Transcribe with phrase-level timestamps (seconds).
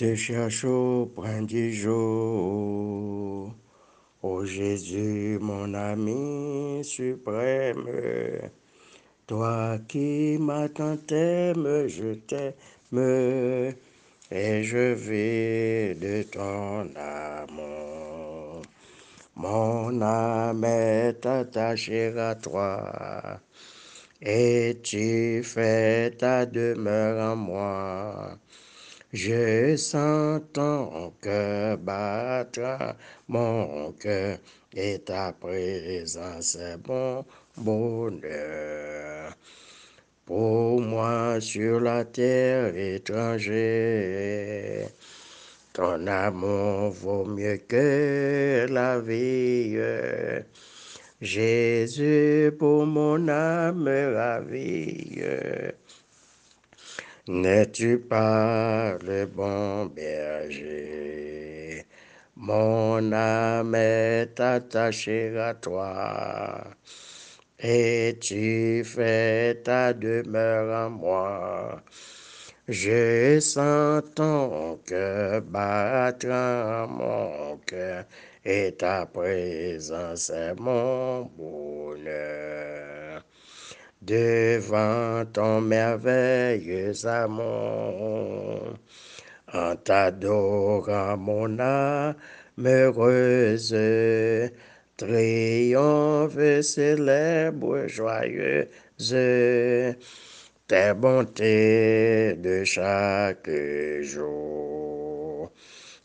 [0.00, 3.52] Cherche au point du jour.
[4.22, 7.84] Ô Jésus, mon ami suprême,
[9.26, 13.74] toi qui m'attends t'aimes, je t'aime,
[14.30, 18.62] et je vis de ton amour.
[19.36, 23.38] Mon âme est attachée à toi,
[24.22, 28.38] et tu fais ta demeure en moi.
[29.12, 32.94] Je sens ton cœur battre,
[33.26, 34.38] mon cœur,
[34.72, 37.24] et ta présence est mon
[37.56, 39.32] bonheur.
[40.24, 44.08] Pour moi sur la terre étrangère,
[45.72, 49.76] ton amour vaut mieux que la vie.
[51.20, 55.20] Jésus pour mon âme ravie.
[57.30, 61.86] N'es-tu pas le bon berger?
[62.34, 66.64] Mon âme est attachée à toi,
[67.60, 71.82] et tu fais ta demeure en moi.
[72.66, 78.06] Je sens ton cœur battre en mon cœur,
[78.44, 83.22] et ta présence est mon bonheur
[84.02, 88.78] devant ton merveilleux amour.
[89.52, 92.14] En t'adorant, mon âme
[92.58, 93.74] heureuse,
[94.96, 99.16] triomphe, célèbre, joyeuse,
[100.68, 103.50] tes bontés de chaque
[104.02, 105.50] jour.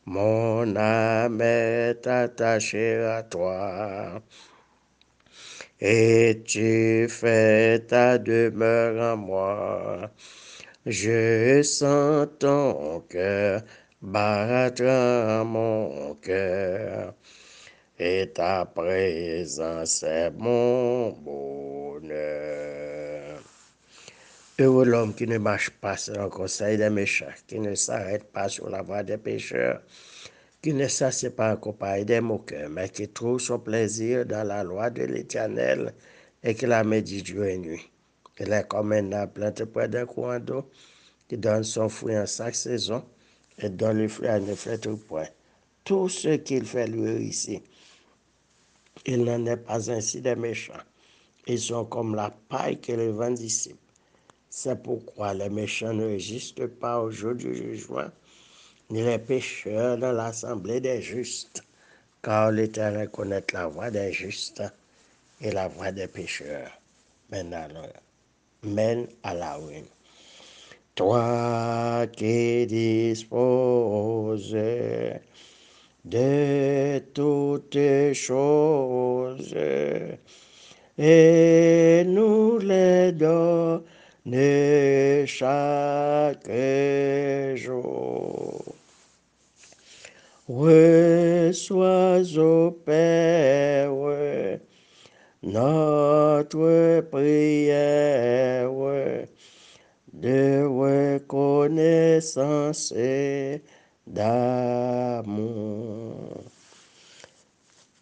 [0.05, 4.21] Mon âme est attachée à toi
[5.79, 10.11] et tu fais ta demeure en moi?
[10.85, 13.61] Je sens ton cœur
[14.01, 17.13] battre en mon cœur,
[17.99, 23.41] et ta présence est mon bonheur.
[24.59, 28.49] Heureux l'homme qui ne marche pas selon le conseil des méchants, qui ne s'arrête pas
[28.49, 29.81] sur la voie des pécheurs,
[30.65, 34.63] qui ne s'assied pas en compagnie des moqueurs, mais qui trouve son plaisir dans la
[34.63, 35.93] loi de l'Éternel
[36.41, 37.87] et qui la médite jour et nuit.
[38.39, 40.67] Il est comme un arbre planté près d'un courant d'eau
[41.29, 43.05] qui donne son fruit en chaque saison
[43.59, 45.27] et dont le fruit ne fait point.
[45.83, 47.61] Tout ce qu'il fait lui ici,
[49.05, 50.73] il n'en est pas ainsi des méchants.
[51.45, 53.77] Ils sont comme la paille que le vent dissipe.
[54.49, 58.09] C'est pourquoi les méchants ne résistent pas au jour du jugement,
[58.89, 61.63] ni les pécheurs dans l'assemblée des justes,
[62.21, 64.63] car l'Éternel connaît la voie des justes
[65.41, 66.71] et la voie des pécheurs
[67.31, 67.81] mène à la,
[68.63, 69.57] mène à la.
[70.95, 74.55] Toi qui disposes
[76.05, 79.55] de toutes choses
[80.97, 83.83] et nous les donnes
[85.25, 86.49] chaque
[87.55, 88.64] jour.
[90.47, 93.91] Reçois, ô Père,
[95.41, 98.69] notre prière
[100.13, 100.63] de
[101.17, 103.63] reconnaissance et
[104.05, 104.83] d'amour.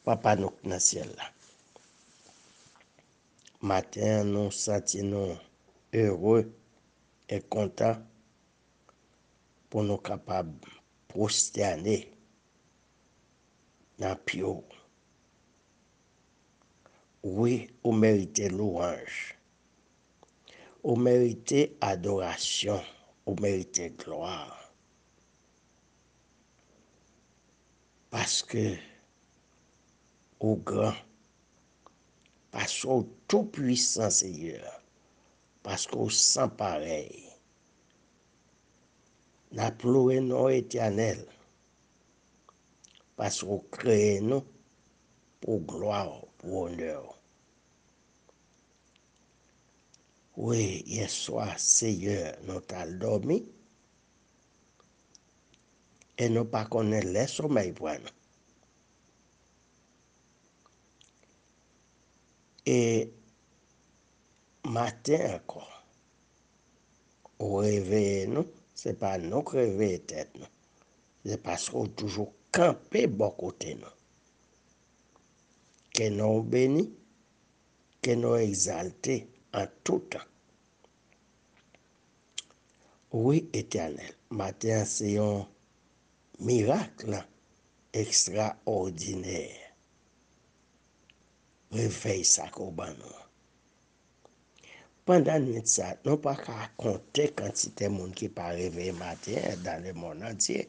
[0.04, 1.24] Papa nous dans le ciel là.
[3.62, 5.38] Matin, nous sentons
[5.94, 6.54] heureux
[7.30, 8.00] et contents
[9.70, 10.68] pour nous capables de
[11.08, 12.13] prosterner
[14.04, 14.58] nan pyo.
[17.24, 19.38] Oui, ou merite louange.
[20.84, 22.84] Ou merite adorasyon.
[23.24, 24.42] Ou merite gloa.
[28.12, 28.66] Paske
[30.44, 31.00] ou gran.
[32.52, 34.68] Paske ou tou pwisan seyeur.
[35.64, 37.24] Paske ou san parey.
[39.56, 41.24] Na plou enon etyanel.
[43.18, 44.42] Paske ou kreye nou
[45.44, 47.12] pou gloa ou, pou onde ou.
[50.44, 53.38] Ouye, yeswa seye nou tal domi,
[56.18, 58.16] e nou pa konen lè somay pou anou.
[62.66, 62.80] E
[64.74, 65.70] maten akon,
[67.44, 70.50] ou reveye nou, se pa nou kreveye tet nou.
[71.24, 73.96] Se paske ou toujou kampe bokote nan.
[75.94, 76.84] Ke nou beni,
[78.04, 79.16] ke nou exalte
[79.58, 80.26] an toutan.
[83.14, 85.44] Oui, Eternel, maten se yon
[86.46, 87.26] mirak lan,
[87.94, 89.60] ekstraordinèr.
[91.74, 93.20] Revey sa kou ban nou.
[95.06, 99.94] Pendan nwit sa, nou pa ka akonte kantite moun ki pa revey maten dan le
[99.98, 100.64] moun antye.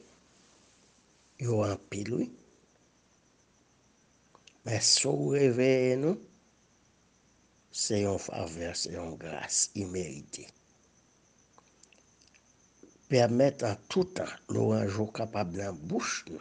[1.42, 2.26] yo anpil wè.
[4.64, 6.16] Mè sou reveye nou,
[7.84, 10.46] se yon faveur, se yon grase imerite.
[13.10, 16.40] Permet an toutan nou anjou kapab nan bouch nou.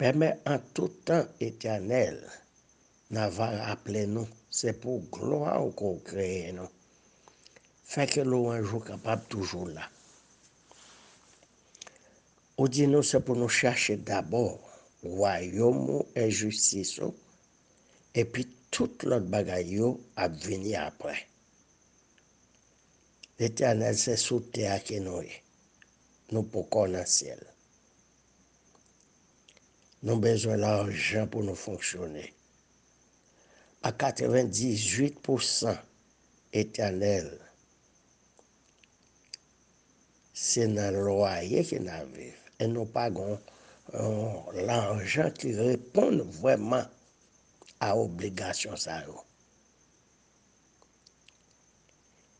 [0.00, 2.18] Permet an toutan etyanel
[3.14, 4.26] nan va rappele nou.
[4.56, 6.70] Se pou gloa ou kon kreye nou.
[7.86, 9.84] Fè ke nou anjou kapab toujou la.
[12.56, 14.62] Ou di nou se pou nou chache d'abord
[15.04, 17.12] wayoum e justisou,
[18.16, 21.18] epi tout lot bagay yo ap vini apre.
[23.36, 25.34] L'Eternel se soute ake nou e,
[26.32, 27.42] nou pou kon an siel.
[30.08, 32.24] Nou bezwen l'arjan pou nou fonksyonne.
[33.84, 35.76] A 98%
[36.56, 37.28] Eternel,
[40.32, 42.45] se nan loaye ki nan viv.
[42.62, 43.36] e nou pa gon
[44.66, 46.88] l'anjan ki repon vwèman
[47.86, 49.20] a obligasyon sa yo.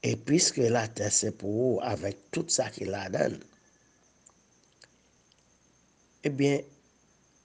[0.06, 3.36] E pwiske la te se pou ou avèk tout sa ki la den,
[6.26, 6.62] ebyen,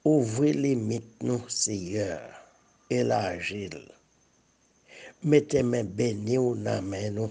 [0.06, 2.22] ouvri limit nou seyeur,
[2.90, 3.78] elajil,
[5.22, 7.30] mette men beni ou nan men nou,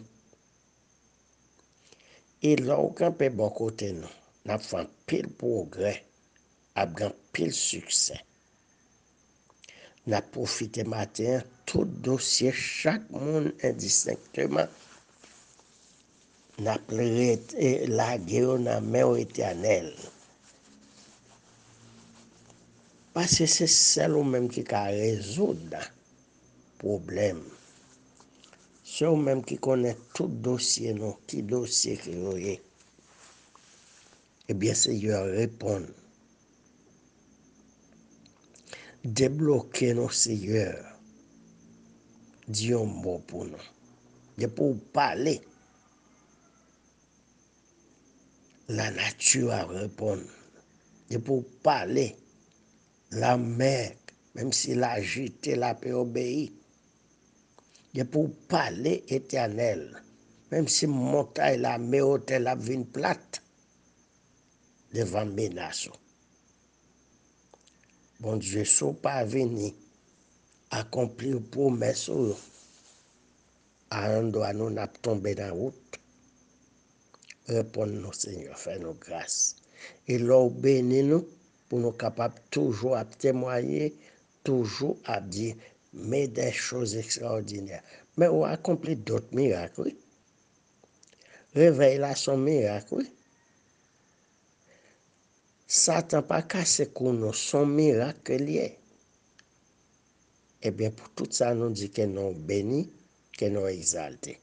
[2.46, 4.19] e lò ou kanpe bon kote nou.
[4.48, 5.92] nap fan pil progrè,
[6.80, 8.16] ap gan pil suksè.
[10.10, 14.70] Nap profite maten, tout dosye chak moun indistinctman,
[16.64, 16.94] nap
[17.98, 19.92] la geyo nan men ou etyanel.
[23.14, 25.82] Pase se sel ou menm ki ka rezoud da
[26.80, 27.42] problem.
[28.86, 32.56] Se ou menm ki konen tout dosye nou, ki dosye ki yo ye.
[34.50, 35.86] Eh bien, Seigneur, répond.
[39.04, 40.98] Débloquer nos Seigneur.
[42.48, 43.56] Dis un mot pour nous.
[44.38, 45.40] De pour parler
[48.68, 50.24] la nature a répondu.
[51.10, 52.16] Et pour parler,
[53.12, 53.92] la mer,
[54.34, 56.52] même s'il a agité, la paix obéit.
[57.94, 60.02] Et pour parler éternel,
[60.50, 63.42] même si montagne, la mer, la vie plate,
[64.92, 65.88] devant menace.
[68.20, 69.72] Bon Dieu, sont pas venu
[70.70, 72.10] accomplir promesse
[73.90, 76.00] à un doigt nous n'a tombé dans la route
[77.50, 79.56] répondre nous, Seigneur, fais-nous grâce.
[80.08, 81.26] Et là, bénis nous
[81.68, 83.94] pour nous capables toujours à témoigner,
[84.44, 85.56] toujours à dire,
[85.92, 87.82] mais des choses extraordinaires.
[88.16, 89.96] Mais on a accompli d'autres miracles, oui.
[91.54, 93.04] Réveille là son miracle.
[95.70, 98.64] Satan pa kase konon son mirak liye.
[100.66, 102.80] Ebyen eh pou tout sa nou di ke nou beni,
[103.38, 104.34] ke nou exalte.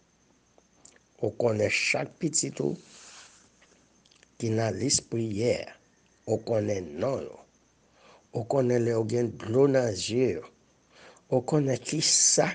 [1.20, 2.78] Ou konen chak pititou
[4.40, 5.68] ki nan lis priyer.
[6.32, 7.20] Ou konen non.
[7.20, 7.36] nan yo.
[8.32, 10.46] Ou konen le ou gen glou nan zye yo.
[11.28, 12.54] Ou konen ki sa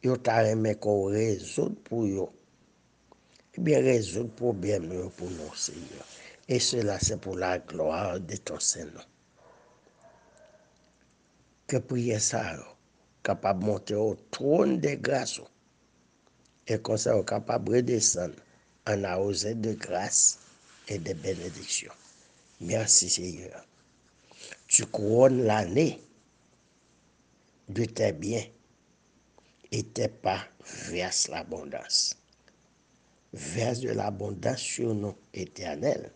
[0.00, 2.30] yo ta reme kon rezoud pou yo.
[3.52, 6.08] Eh Ebyen rezoud problem yo pou nou se yo.
[6.50, 9.08] Et cela, c'est pour la gloire de ton Seigneur.
[11.68, 12.56] Que prier ça,
[13.22, 15.40] capable de monter au trône de grâce,
[16.66, 18.34] et comme ça, capable de redescendre
[18.88, 20.40] en arrosé de grâce
[20.88, 21.92] et de bénédictions.
[22.60, 23.64] Merci Seigneur.
[24.66, 26.00] Tu couronnes l'année
[27.68, 28.44] de tes biens
[29.70, 30.44] et tes pas
[30.88, 32.16] verse l'abondance.
[33.32, 36.10] Verse de l'abondance sur nous éternel.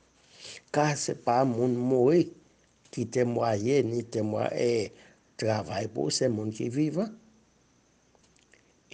[0.75, 2.29] Ka se pa moun mori
[2.95, 4.93] ki temwaye ni temwaye
[5.41, 7.13] travay pou se moun ki vivan.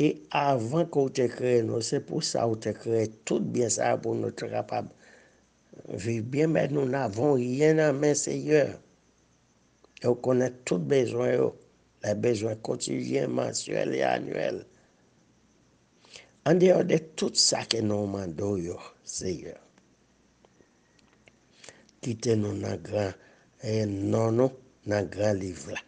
[0.01, 3.93] E avan kou te kreye nou, se pou sa ou te kreye tout bien sa
[4.01, 4.89] pou nou te kapab
[5.91, 8.77] viv bien, men nou n'avon rien nan men seyeur.
[10.01, 11.49] Yo konen tout bezwen yo,
[12.05, 14.63] la bezwen kontijen, mensuel e anuel.
[16.49, 19.61] An deyo de tout sa ke nou mando yo seyeur.
[22.03, 23.13] Seigneur, quittez-nous dans grand,
[25.07, 25.79] grand livre là.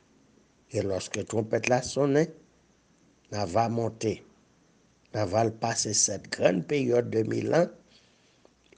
[0.70, 2.26] Et lorsque trompette la sonne,
[3.32, 4.24] on va monter
[5.14, 7.68] Nous allons passer cette grande période de mille ans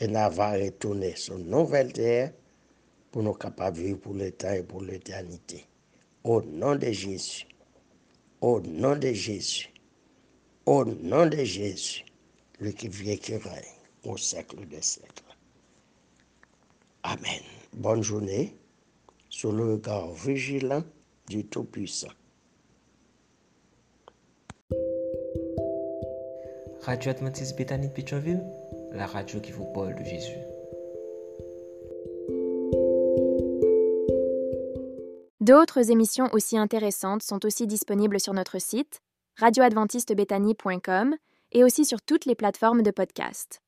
[0.01, 2.33] et nous allons retourner sur nouvelle terre
[3.11, 5.65] pour nous capables de vivre pour le et pour l'éternité.
[6.25, 7.47] Au nom de Jésus.
[8.41, 9.73] Au nom de Jésus.
[10.67, 12.05] Au nom de Jésus.
[12.59, 13.65] Le qui vient qui règne
[14.05, 15.34] au siècle des siècles.
[17.05, 17.43] Amen.
[17.75, 18.57] Bonne journée
[19.29, 20.83] sous le regard vigilant
[21.29, 22.09] du Tout-Puissant.
[26.81, 28.43] Radio Adventiste Bethany de Pétionville,
[28.93, 30.39] la radio qui vous parle de Jésus.
[35.41, 39.01] D'autres émissions aussi intéressantes sont aussi disponibles sur notre site
[39.37, 41.17] radioadventistebethany.com
[41.53, 43.64] et aussi sur toutes les plateformes de podcast.